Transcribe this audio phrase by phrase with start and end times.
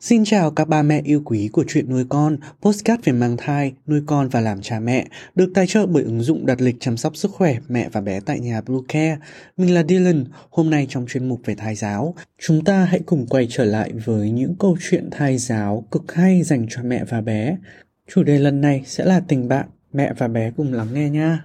[0.00, 3.72] Xin chào các ba mẹ yêu quý của chuyện nuôi con, postcard về mang thai,
[3.86, 6.96] nuôi con và làm cha mẹ, được tài trợ bởi ứng dụng đặt lịch chăm
[6.96, 9.18] sóc sức khỏe mẹ và bé tại nhà Blue Care.
[9.56, 13.26] Mình là Dylan, hôm nay trong chuyên mục về thai giáo, chúng ta hãy cùng
[13.26, 17.20] quay trở lại với những câu chuyện thai giáo cực hay dành cho mẹ và
[17.20, 17.56] bé.
[18.08, 21.44] Chủ đề lần này sẽ là tình bạn, mẹ và bé cùng lắng nghe nha.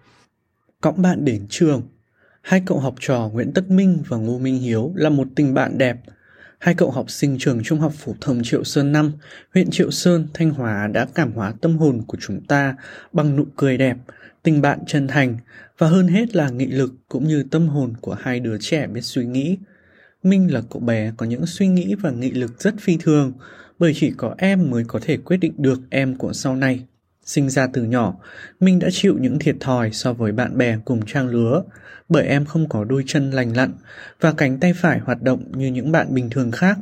[0.81, 1.81] cõng bạn đến trường.
[2.41, 5.77] Hai cậu học trò Nguyễn Tất Minh và Ngô Minh Hiếu là một tình bạn
[5.77, 5.97] đẹp.
[6.59, 9.11] Hai cậu học sinh trường Trung học phổ thông Triệu Sơn 5,
[9.53, 12.75] huyện Triệu Sơn, Thanh Hóa đã cảm hóa tâm hồn của chúng ta
[13.13, 13.97] bằng nụ cười đẹp,
[14.43, 15.37] tình bạn chân thành
[15.77, 19.01] và hơn hết là nghị lực cũng như tâm hồn của hai đứa trẻ biết
[19.01, 19.57] suy nghĩ.
[20.23, 23.33] Minh là cậu bé có những suy nghĩ và nghị lực rất phi thường,
[23.79, 26.85] bởi chỉ có em mới có thể quyết định được em của sau này.
[27.31, 28.13] Sinh ra từ nhỏ,
[28.59, 31.63] Minh đã chịu những thiệt thòi so với bạn bè cùng trang lứa,
[32.09, 33.73] bởi em không có đôi chân lành lặn
[34.21, 36.77] và cánh tay phải hoạt động như những bạn bình thường khác.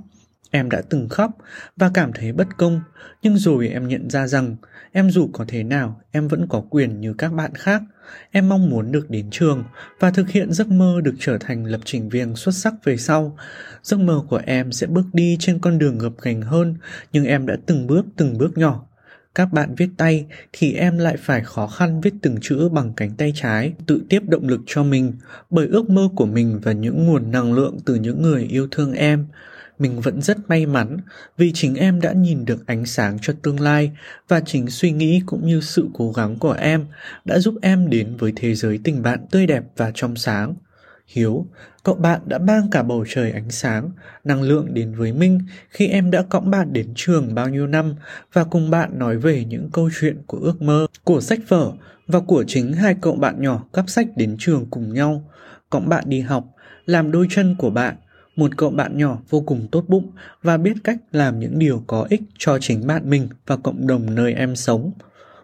[0.52, 1.32] Em đã từng khóc
[1.78, 2.82] và cảm thấy bất công,
[3.22, 4.56] nhưng rồi em nhận ra rằng
[4.92, 7.82] em dù có thế nào, em vẫn có quyền như các bạn khác.
[8.32, 9.64] Em mong muốn được đến trường
[10.00, 13.38] và thực hiện giấc mơ được trở thành lập trình viên xuất sắc về sau.
[13.84, 16.76] Giấc mơ của em sẽ bước đi trên con đường gập ghềnh hơn,
[17.12, 18.89] nhưng em đã từng bước từng bước nhỏ
[19.40, 23.12] các bạn viết tay thì em lại phải khó khăn viết từng chữ bằng cánh
[23.18, 25.14] tay trái, tự tiếp động lực cho mình
[25.50, 28.94] bởi ước mơ của mình và những nguồn năng lượng từ những người yêu thương
[28.94, 29.26] em.
[29.80, 30.98] Mình vẫn rất may mắn
[31.38, 33.92] vì chính em đã nhìn được ánh sáng cho tương lai
[34.28, 36.86] và chính suy nghĩ cũng như sự cố gắng của em
[37.26, 40.56] đã giúp em đến với thế giới tình bạn tươi đẹp và trong sáng.
[41.14, 41.46] Hiếu,
[41.84, 43.90] cậu bạn đã mang cả bầu trời ánh sáng,
[44.24, 45.40] năng lượng đến với Minh
[45.70, 47.96] khi em đã cõng bạn đến trường bao nhiêu năm
[48.34, 51.72] và cùng bạn nói về những câu chuyện của ước mơ, của sách vở
[52.08, 55.24] và của chính hai cậu bạn nhỏ cắp sách đến trường cùng nhau,
[55.70, 56.46] cõng bạn đi học,
[56.86, 57.96] làm đôi chân của bạn,
[58.36, 60.12] một cậu bạn nhỏ vô cùng tốt bụng
[60.44, 64.16] và biết cách làm những điều có ích cho chính bạn mình và cộng đồng
[64.16, 64.92] nơi em sống.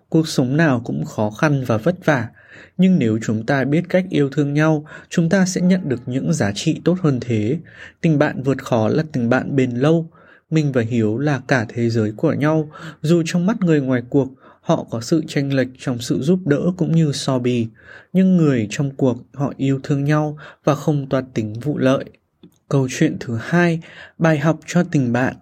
[0.10, 2.28] Cuộc sống nào cũng khó khăn và vất vả,
[2.78, 6.34] nhưng nếu chúng ta biết cách yêu thương nhau, chúng ta sẽ nhận được những
[6.34, 7.60] giá trị tốt hơn thế.
[8.02, 10.10] Tình bạn vượt khó là tình bạn bền lâu.
[10.50, 12.70] Minh và hiếu là cả thế giới của nhau.
[13.02, 14.28] Dù trong mắt người ngoài cuộc,
[14.62, 17.68] họ có sự tranh lệch trong sự giúp đỡ cũng như so bì.
[18.14, 22.06] Nhưng người trong cuộc, họ yêu thương nhau và không toan tính vụ lợi.
[22.70, 23.80] Câu chuyện thứ hai,
[24.18, 25.36] bài học cho tình bạn.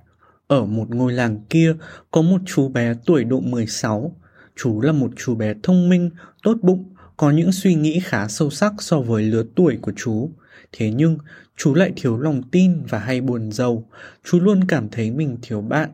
[0.48, 1.76] Ở một ngôi làng kia,
[2.12, 4.16] có một chú bé tuổi độ 16
[4.56, 6.10] chú là một chú bé thông minh,
[6.44, 10.32] tốt bụng có những suy nghĩ khá sâu sắc so với lứa tuổi của chú.
[10.72, 11.18] Thế nhưng,
[11.58, 13.90] chú lại thiếu lòng tin và hay buồn giàu.
[14.24, 15.90] Chú luôn cảm thấy mình thiếu bạn.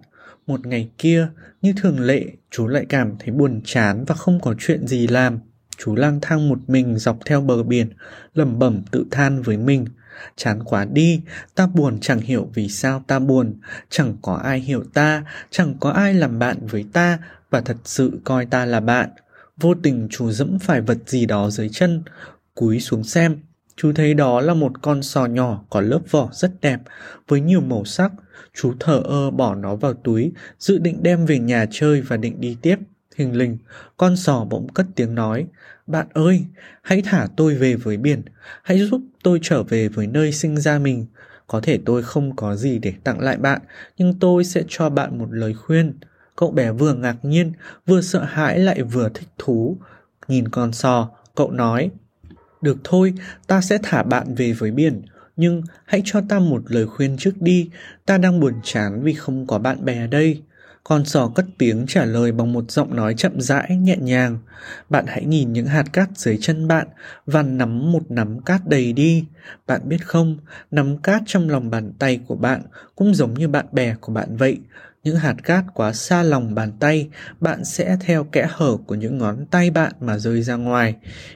[0.47, 1.27] Một ngày kia,
[1.61, 5.39] như thường lệ, chú lại cảm thấy buồn chán và không có chuyện gì làm.
[5.77, 7.89] Chú lang thang một mình dọc theo bờ biển,
[8.33, 9.85] lẩm bẩm tự than với mình.
[10.35, 11.21] Chán quá đi,
[11.55, 13.55] ta buồn chẳng hiểu vì sao ta buồn,
[13.89, 17.19] chẳng có ai hiểu ta, chẳng có ai làm bạn với ta
[17.49, 19.09] và thật sự coi ta là bạn.
[19.59, 22.03] Vô tình chú dẫm phải vật gì đó dưới chân,
[22.55, 23.39] cúi xuống xem.
[23.75, 26.79] Chú thấy đó là một con sò nhỏ có lớp vỏ rất đẹp,
[27.27, 28.11] với nhiều màu sắc.
[28.53, 32.41] Chú thở ơ bỏ nó vào túi, dự định đem về nhà chơi và định
[32.41, 32.75] đi tiếp.
[33.15, 33.57] Hình lình,
[33.97, 35.47] con sò bỗng cất tiếng nói,
[35.89, 36.45] Bạn ơi,
[36.81, 38.21] hãy thả tôi về với biển,
[38.63, 41.05] hãy giúp tôi trở về với nơi sinh ra mình.
[41.47, 43.61] Có thể tôi không có gì để tặng lại bạn,
[43.97, 45.93] nhưng tôi sẽ cho bạn một lời khuyên.
[46.39, 47.53] Cậu bé vừa ngạc nhiên,
[47.85, 49.77] vừa sợ hãi lại vừa thích thú.
[50.27, 51.91] Nhìn con sò, cậu nói,
[52.61, 53.13] Được thôi,
[53.47, 55.01] ta sẽ thả bạn về với biển,
[55.35, 57.69] nhưng hãy cho ta một lời khuyên trước đi,
[58.05, 60.41] ta đang buồn chán vì không có bạn bè ở đây.
[60.83, 64.37] Con sò cất tiếng trả lời bằng một giọng nói chậm rãi, nhẹ nhàng.
[64.89, 66.87] Bạn hãy nhìn những hạt cát dưới chân bạn
[67.25, 69.25] và nắm một nắm cát đầy đi.
[69.67, 70.37] Bạn biết không,
[70.71, 72.61] nắm cát trong lòng bàn tay của bạn
[72.95, 74.59] cũng giống như bạn bè của bạn vậy
[75.09, 77.09] những hạt cát quá xa lòng bàn tay,
[77.39, 80.95] bạn sẽ theo kẽ hở của những ngón tay bạn mà rơi ra ngoài.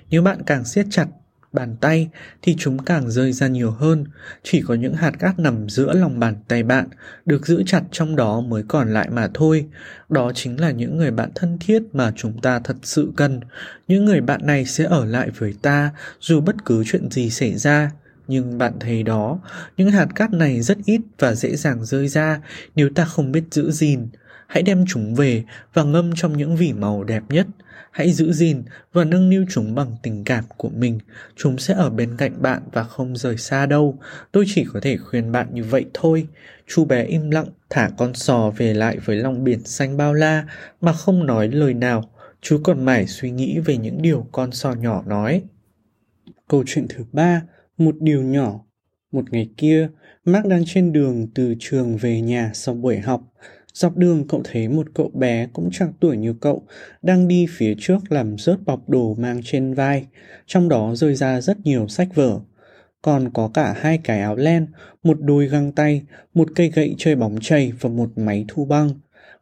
[0.10, 1.08] Nếu bạn càng siết chặt
[1.54, 2.10] bàn tay
[2.42, 4.06] thì chúng càng rơi ra nhiều hơn.
[4.44, 6.88] Chỉ có những hạt cát nằm giữa lòng bàn tay bạn,
[7.26, 9.66] được giữ chặt trong đó mới còn lại mà thôi.
[10.10, 13.40] Đó chính là những người bạn thân thiết mà chúng ta thật sự cần.
[13.88, 17.58] Những người bạn này sẽ ở lại với ta dù bất cứ chuyện gì xảy
[17.58, 17.92] ra.
[18.28, 19.40] Nhưng bạn thấy đó,
[19.78, 22.42] những hạt cát này rất ít và dễ dàng rơi ra
[22.76, 24.08] nếu ta không biết giữ gìn.
[24.48, 25.44] Hãy đem chúng về
[25.74, 27.48] và ngâm trong những vỉ màu đẹp nhất.
[27.92, 31.00] Hãy giữ gìn và nâng niu chúng bằng tình cảm của mình.
[31.36, 33.98] Chúng sẽ ở bên cạnh bạn và không rời xa đâu.
[34.32, 36.28] Tôi chỉ có thể khuyên bạn như vậy thôi.
[36.68, 40.46] Chú bé im lặng thả con sò về lại với lòng biển xanh bao la
[40.82, 42.10] mà không nói lời nào.
[42.42, 45.44] Chú còn mải suy nghĩ về những điều con sò nhỏ nói.
[46.48, 47.42] Câu chuyện thứ ba,
[47.78, 48.60] một điều nhỏ.
[49.12, 49.90] Một ngày kia,
[50.26, 53.22] Mark đang trên đường từ trường về nhà sau buổi học.
[53.74, 56.68] Dọc đường cậu thấy một cậu bé cũng chẳng tuổi như cậu
[57.02, 60.06] đang đi phía trước làm rớt bọc đồ mang trên vai,
[60.46, 62.40] trong đó rơi ra rất nhiều sách vở.
[63.02, 64.68] Còn có cả hai cái áo len,
[65.04, 66.02] một đôi găng tay,
[66.34, 68.90] một cây gậy chơi bóng chày và một máy thu băng.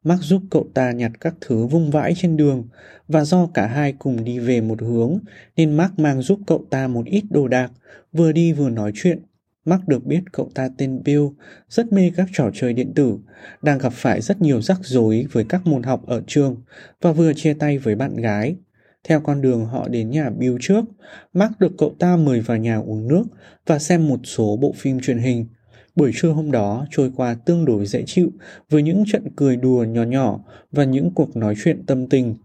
[0.04, 2.68] Mark giúp cậu ta nhặt các thứ vung vãi trên đường
[3.08, 5.20] và do cả hai cùng đi về một hướng
[5.58, 7.72] nên Mark mang giúp cậu ta một ít đồ đạc,
[8.12, 9.20] vừa đi vừa nói chuyện
[9.66, 11.24] Mark được biết cậu ta tên Bill,
[11.70, 13.18] rất mê các trò chơi điện tử,
[13.62, 16.56] đang gặp phải rất nhiều rắc rối với các môn học ở trường
[17.02, 18.56] và vừa chia tay với bạn gái.
[19.04, 20.86] Theo con đường họ đến nhà Bill trước,
[21.34, 23.24] Mark được cậu ta mời vào nhà uống nước
[23.66, 25.46] và xem một số bộ phim truyền hình.
[25.96, 28.32] Buổi trưa hôm đó trôi qua tương đối dễ chịu
[28.70, 30.40] với những trận cười đùa nhỏ nhỏ
[30.72, 32.36] và những cuộc nói chuyện tâm tình.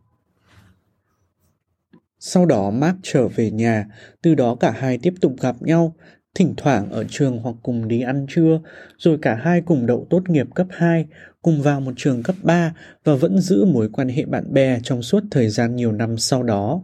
[2.18, 3.86] Sau đó Mark trở về nhà,
[4.22, 5.94] từ đó cả hai tiếp tục gặp nhau,
[6.34, 8.60] thỉnh thoảng ở trường hoặc cùng đi ăn trưa,
[8.98, 11.06] rồi cả hai cùng đậu tốt nghiệp cấp 2,
[11.42, 15.02] cùng vào một trường cấp 3 và vẫn giữ mối quan hệ bạn bè trong
[15.02, 16.82] suốt thời gian nhiều năm sau đó.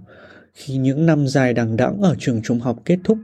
[0.54, 3.18] Khi những năm dài đằng đẵng ở trường trung học kết thúc,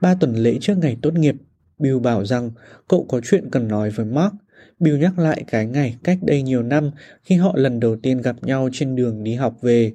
[0.00, 1.34] ba tuần lễ trước ngày tốt nghiệp,
[1.78, 2.50] Bill bảo rằng
[2.88, 4.34] cậu có chuyện cần nói với Mark.
[4.80, 6.90] Bill nhắc lại cái ngày cách đây nhiều năm
[7.24, 9.92] khi họ lần đầu tiên gặp nhau trên đường đi học về.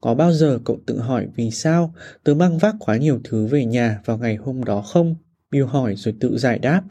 [0.00, 1.94] Có bao giờ cậu tự hỏi vì sao
[2.24, 5.14] tớ mang vác quá nhiều thứ về nhà vào ngày hôm đó không?
[5.50, 6.82] Bill hỏi rồi tự giải đáp.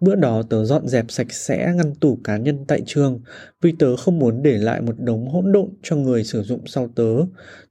[0.00, 3.20] Bữa đó tớ dọn dẹp sạch sẽ ngăn tủ cá nhân tại trường
[3.62, 6.88] vì tớ không muốn để lại một đống hỗn độn cho người sử dụng sau
[6.94, 7.16] tớ.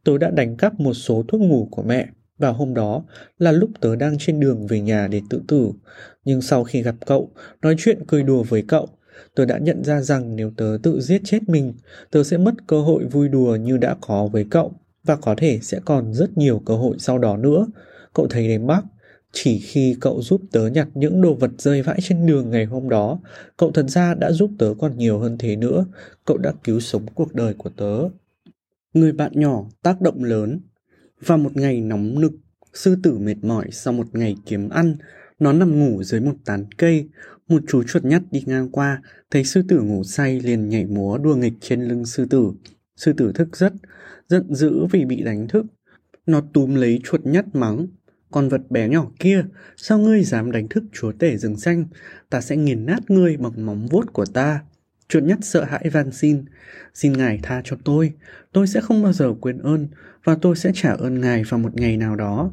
[0.03, 2.07] Tớ đã đánh cắp một số thuốc ngủ của mẹ
[2.41, 3.03] và hôm đó
[3.39, 5.71] là lúc tớ đang trên đường về nhà để tự tử.
[6.25, 8.87] Nhưng sau khi gặp cậu, nói chuyện cười đùa với cậu,
[9.35, 11.73] tớ đã nhận ra rằng nếu tớ tự giết chết mình,
[12.11, 14.73] tớ sẽ mất cơ hội vui đùa như đã có với cậu
[15.03, 17.67] và có thể sẽ còn rất nhiều cơ hội sau đó nữa.
[18.13, 18.85] Cậu thấy đấy Mark,
[19.31, 22.89] chỉ khi cậu giúp tớ nhặt những đồ vật rơi vãi trên đường ngày hôm
[22.89, 23.19] đó,
[23.57, 25.85] cậu thật ra đã giúp tớ còn nhiều hơn thế nữa.
[26.25, 28.09] Cậu đã cứu sống cuộc đời của tớ.
[28.93, 30.59] Người bạn nhỏ tác động lớn.
[31.25, 32.31] Vào một ngày nóng nực,
[32.73, 34.95] sư tử mệt mỏi sau một ngày kiếm ăn,
[35.39, 37.09] nó nằm ngủ dưới một tán cây.
[37.47, 39.01] Một chú chuột nhắt đi ngang qua,
[39.31, 42.51] thấy sư tử ngủ say liền nhảy múa đua nghịch trên lưng sư tử.
[42.95, 43.73] Sư tử thức giấc,
[44.27, 45.65] giận dữ vì bị đánh thức.
[46.25, 47.87] Nó túm lấy chuột nhắt mắng.
[48.31, 49.45] Con vật bé nhỏ kia,
[49.77, 51.85] sao ngươi dám đánh thức chúa tể rừng xanh?
[52.29, 54.61] Ta sẽ nghiền nát ngươi bằng móng vuốt của ta.
[55.11, 56.45] Chuột nhắt sợ hãi van xin.
[56.93, 58.13] Xin ngài tha cho tôi.
[58.51, 59.87] Tôi sẽ không bao giờ quên ơn
[60.23, 62.51] và tôi sẽ trả ơn ngài vào một ngày nào đó.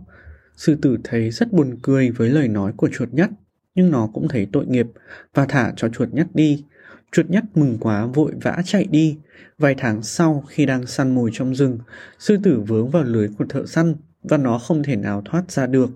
[0.57, 3.31] Sư tử thấy rất buồn cười với lời nói của chuột nhắt,
[3.75, 4.87] nhưng nó cũng thấy tội nghiệp
[5.35, 6.65] và thả cho chuột nhắt đi.
[7.13, 9.19] Chuột nhắt mừng quá vội vã chạy đi.
[9.59, 11.79] Vài tháng sau khi đang săn mồi trong rừng,
[12.19, 15.67] sư tử vướng vào lưới của thợ săn và nó không thể nào thoát ra
[15.67, 15.91] được.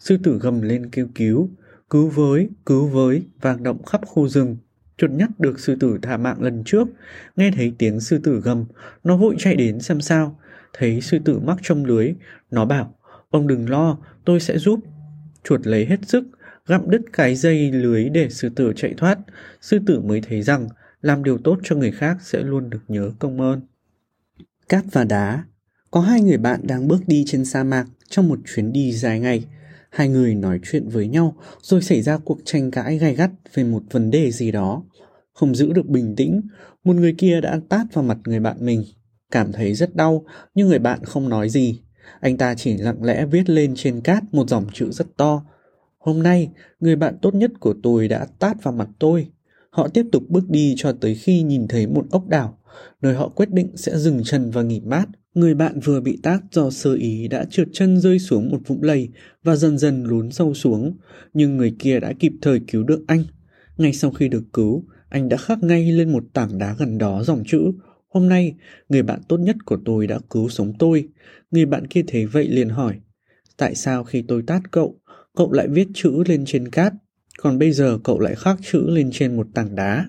[0.00, 1.50] Sư tử gầm lên kêu cứu,
[1.90, 4.56] cứu với, cứu với, vang động khắp khu rừng.
[4.98, 6.88] Chuột nhắt được sư tử thả mạng lần trước,
[7.36, 8.64] nghe thấy tiếng sư tử gầm,
[9.04, 10.38] nó vội chạy đến xem sao.
[10.72, 12.14] Thấy sư tử mắc trong lưới,
[12.50, 12.94] nó bảo,
[13.30, 14.80] ông đừng lo, tôi sẽ giúp.
[15.44, 16.24] Chuột lấy hết sức,
[16.66, 19.18] gặm đứt cái dây lưới để sư tử chạy thoát,
[19.60, 20.68] sư tử mới thấy rằng
[21.02, 23.60] làm điều tốt cho người khác sẽ luôn được nhớ công ơn.
[24.68, 25.44] Cát và đá
[25.90, 29.20] Có hai người bạn đang bước đi trên sa mạc trong một chuyến đi dài
[29.20, 29.44] ngày.
[29.90, 33.64] Hai người nói chuyện với nhau rồi xảy ra cuộc tranh cãi gay gắt về
[33.64, 34.82] một vấn đề gì đó.
[35.38, 36.42] Không giữ được bình tĩnh,
[36.84, 38.84] một người kia đã tát vào mặt người bạn mình.
[39.30, 41.80] Cảm thấy rất đau, nhưng người bạn không nói gì.
[42.20, 45.42] Anh ta chỉ lặng lẽ viết lên trên cát một dòng chữ rất to,
[45.98, 49.26] Hôm nay, người bạn tốt nhất của tôi đã tát vào mặt tôi.
[49.70, 52.58] Họ tiếp tục bước đi cho tới khi nhìn thấy một ốc đảo,
[53.02, 55.06] nơi họ quyết định sẽ dừng chân và nghỉ mát.
[55.34, 58.82] Người bạn vừa bị tát do sơ ý đã trượt chân rơi xuống một vũng
[58.82, 59.08] lầy
[59.44, 60.96] và dần dần lún sâu xuống,
[61.32, 63.24] nhưng người kia đã kịp thời cứu được anh.
[63.76, 67.22] Ngay sau khi được cứu, anh đã khắc ngay lên một tảng đá gần đó
[67.22, 67.72] dòng chữ
[68.08, 68.54] Hôm nay,
[68.88, 71.08] người bạn tốt nhất của tôi đã cứu sống tôi.
[71.50, 73.00] Người bạn kia thấy vậy liền hỏi
[73.56, 75.00] Tại sao khi tôi tát cậu,
[75.36, 76.92] cậu lại viết chữ lên trên cát,
[77.38, 80.08] còn bây giờ cậu lại khắc chữ lên trên một tảng đá.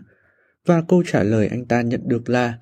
[0.66, 2.58] Và câu trả lời anh ta nhận được là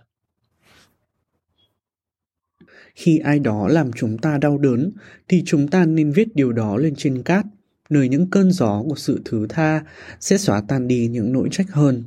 [2.96, 4.92] Khi ai đó làm chúng ta đau đớn
[5.28, 7.46] thì chúng ta nên viết điều đó lên trên cát.
[7.90, 9.84] nơi những cơn gió của sự thứ tha
[10.20, 12.04] sẽ xóa tan đi những nỗi trách hơn.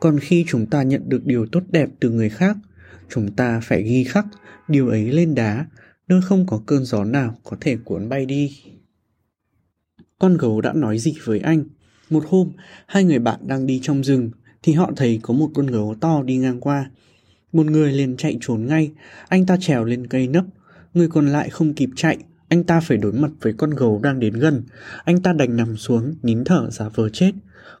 [0.00, 2.56] Còn khi chúng ta nhận được điều tốt đẹp từ người khác,
[3.08, 4.26] chúng ta phải ghi khắc
[4.68, 5.66] điều ấy lên đá,
[6.08, 8.56] nơi không có cơn gió nào có thể cuốn bay đi.
[10.18, 11.64] Con gấu đã nói gì với anh?
[12.10, 12.52] Một hôm,
[12.86, 14.30] hai người bạn đang đi trong rừng,
[14.62, 16.90] thì họ thấy có một con gấu to đi ngang qua.
[17.52, 18.92] Một người liền chạy trốn ngay,
[19.28, 20.44] anh ta trèo lên cây nấp,
[20.94, 24.20] người còn lại không kịp chạy, anh ta phải đối mặt với con gấu đang
[24.20, 24.62] đến gần.
[25.04, 27.32] Anh ta đành nằm xuống, nín thở giả vờ chết.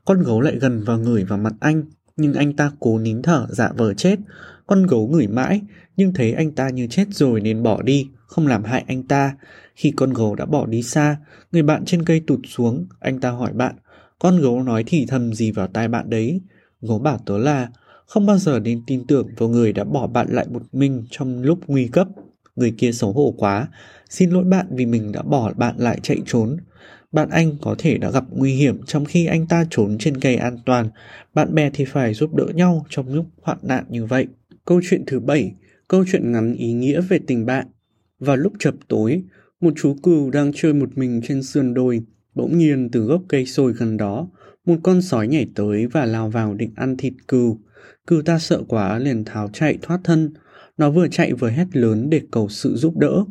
[0.04, 1.82] Con gấu lại gần và ngửi vào mặt anh,
[2.16, 4.18] nhưng anh ta cố nín thở giả vờ chết.
[4.66, 5.60] Con gấu ngửi mãi,
[5.96, 9.36] nhưng thấy anh ta như chết rồi nên bỏ đi, không làm hại anh ta.
[9.74, 11.16] Khi con gấu đã bỏ đi xa,
[11.52, 13.74] người bạn trên cây tụt xuống, anh ta hỏi bạn,
[14.18, 16.40] con gấu nói thì thầm gì vào tai bạn đấy?
[16.80, 17.68] Gấu bảo tớ là,
[18.06, 21.42] không bao giờ nên tin tưởng vào người đã bỏ bạn lại một mình trong
[21.42, 22.08] lúc nguy cấp.
[22.56, 23.68] Người kia xấu hổ quá,
[24.10, 26.56] xin lỗi bạn vì mình đã bỏ bạn lại chạy trốn.
[27.12, 30.36] Bạn anh có thể đã gặp nguy hiểm trong khi anh ta trốn trên cây
[30.36, 30.88] an toàn.
[31.34, 34.26] Bạn bè thì phải giúp đỡ nhau trong lúc hoạn nạn như vậy.
[34.64, 35.54] Câu chuyện thứ bảy,
[35.88, 37.66] câu chuyện ngắn ý nghĩa về tình bạn.
[38.20, 39.22] Vào lúc chập tối,
[39.60, 42.02] một chú cừu đang chơi một mình trên sườn đồi.
[42.34, 44.28] Bỗng nhiên từ gốc cây sồi gần đó,
[44.66, 47.58] một con sói nhảy tới và lao vào định ăn thịt cừu.
[48.06, 50.34] Cừu ta sợ quá liền tháo chạy thoát thân.
[50.76, 53.24] Nó vừa chạy vừa hét lớn để cầu sự giúp đỡ.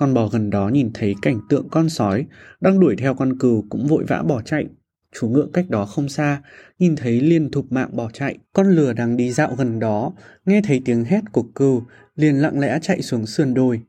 [0.00, 2.26] Con bò gần đó nhìn thấy cảnh tượng con sói
[2.60, 4.66] đang đuổi theo con cừu cũng vội vã bỏ chạy.
[5.12, 6.42] Chú ngựa cách đó không xa,
[6.78, 8.38] nhìn thấy liền thục mạng bỏ chạy.
[8.52, 10.12] Con lừa đang đi dạo gần đó,
[10.46, 11.82] nghe thấy tiếng hét của cừu,
[12.16, 13.80] liền lặng lẽ chạy xuống sườn đồi.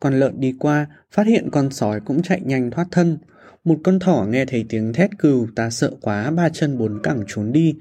[0.00, 3.18] Con lợn đi qua, phát hiện con sói cũng chạy nhanh thoát thân.
[3.64, 7.24] Một con thỏ nghe thấy tiếng thét cừu, ta sợ quá, ba chân bốn cẳng
[7.26, 7.74] trốn đi.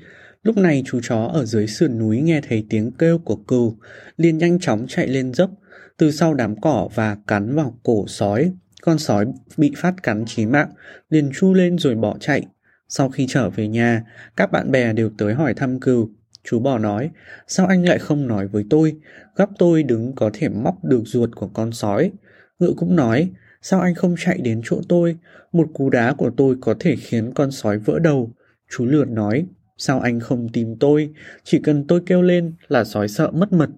[0.44, 3.78] Lúc này chú chó ở dưới sườn núi nghe thấy tiếng kêu của cừu,
[4.18, 5.52] liền nhanh chóng chạy lên dốc,
[6.02, 8.52] từ sau đám cỏ và cắn vào cổ sói.
[8.82, 9.26] Con sói
[9.58, 10.70] bị phát cắn chí mạng,
[11.10, 12.46] liền chu lên rồi bỏ chạy.
[12.88, 14.04] Sau khi trở về nhà,
[14.36, 16.10] các bạn bè đều tới hỏi thăm cừu.
[16.44, 17.10] Chú bò nói,
[17.48, 18.96] sao anh lại không nói với tôi?
[19.36, 22.12] Góc tôi đứng có thể móc được ruột của con sói.
[22.60, 23.30] Ngựa cũng nói,
[23.62, 25.18] sao anh không chạy đến chỗ tôi?
[25.52, 28.32] Một cú đá của tôi có thể khiến con sói vỡ đầu.
[28.70, 29.46] Chú lượt nói,
[29.78, 31.10] sao anh không tìm tôi?
[31.44, 33.70] Chỉ cần tôi kêu lên là sói sợ mất mật.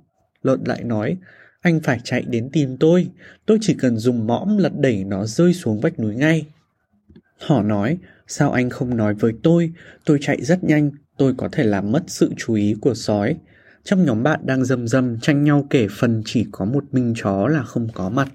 [0.42, 1.18] Lợn lại nói,
[1.63, 3.10] anh phải chạy đến tìm tôi.
[3.46, 6.46] Tôi chỉ cần dùng mõm lật đẩy nó rơi xuống vách núi ngay.
[7.39, 9.72] Họ nói, sao anh không nói với tôi?
[10.05, 13.36] Tôi chạy rất nhanh, tôi có thể làm mất sự chú ý của sói.
[13.84, 17.48] Trong nhóm bạn đang rầm rầm tranh nhau kể phần chỉ có một mình chó
[17.48, 18.32] là không có mặt.